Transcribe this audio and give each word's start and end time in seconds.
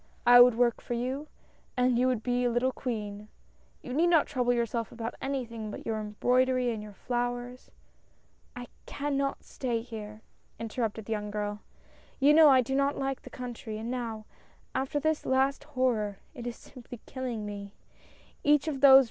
I 0.25 0.39
would 0.41 0.55
work 0.55 0.81
for 0.81 0.95
you, 0.95 1.27
and 1.77 1.99
you 1.99 2.07
would 2.07 2.23
be 2.23 2.43
a 2.43 2.49
little 2.49 2.71
queen. 2.71 3.27
You 3.83 3.93
need 3.93 4.07
not 4.07 4.25
trouble 4.25 4.51
yourself 4.51 4.91
about 4.91 5.13
anything 5.21 5.69
but 5.69 5.85
your 5.85 5.99
embroidery 5.99 6.71
and 6.73 6.81
your 6.81 6.95
flowers 6.95 7.69
""I 8.55 8.65
can 8.87 9.15
not 9.15 9.43
stay 9.43 9.83
here," 9.83 10.23
interrupted 10.57 11.05
the 11.05 11.11
young 11.13 11.29
girl;" 11.29 11.61
you 12.19 12.33
know 12.33 12.49
I 12.49 12.61
do 12.61 12.73
not 12.73 12.97
like 12.97 13.21
the 13.21 13.29
country; 13.29 13.77
and 13.77 13.91
now, 13.91 14.25
after 14.73 14.99
this 14.99 15.23
last 15.23 15.65
horror, 15.65 16.17
it 16.33 16.47
is 16.47 16.55
simply 16.55 16.99
killing 17.05 17.45
me 17.45 17.75
1 18.41 18.41
Each 18.53 18.67
of 18.67 18.81
those 18.81 18.81
DEPARTURE. 18.81 18.99